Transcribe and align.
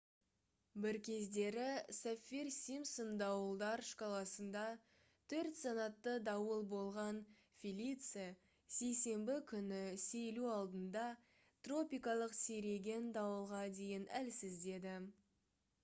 бір 0.83 0.95
кездері 1.07 1.65
саффир-симпсон 1.95 3.11
дауылдар 3.21 3.83
шкаласында 3.89 4.63
4-санатты 5.33 6.15
дауыл 6.29 6.65
болған 6.71 7.19
«фелиция» 7.65 8.25
сейсенбі 8.79 9.37
күні 9.53 9.83
сейілу 10.07 10.49
алдында 10.55 11.05
тропикалық 11.69 12.37
сиреген 12.41 13.07
дауылға 13.21 13.63
дейін 13.79 14.11
әлсіздеді 14.23 14.97